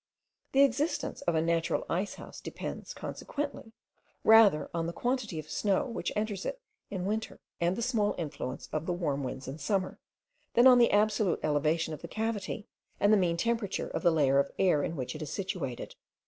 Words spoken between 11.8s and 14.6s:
of the cavity, and the mean temperature of the layer of